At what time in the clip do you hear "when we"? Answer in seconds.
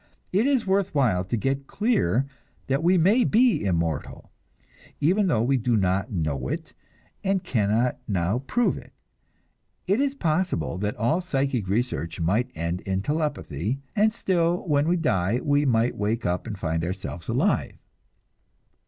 14.67-14.95